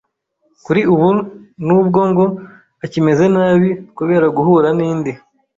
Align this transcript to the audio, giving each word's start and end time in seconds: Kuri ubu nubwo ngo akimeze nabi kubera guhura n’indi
Kuri 0.65 0.81
ubu 0.93 1.09
nubwo 1.65 1.99
ngo 2.09 2.25
akimeze 2.85 3.25
nabi 3.35 3.69
kubera 3.97 4.25
guhura 4.37 4.69
n’indi 4.77 5.11